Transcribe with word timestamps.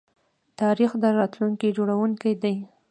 تاریخ 0.59 0.91
د 1.03 1.03
راتلونکي 1.19 1.67
جوړونکی 1.77 2.33
دی. 2.43 2.55